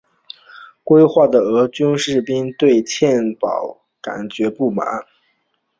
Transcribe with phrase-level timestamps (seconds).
[0.83, 4.83] 归化的俄军士兵们对欠饷感到不满。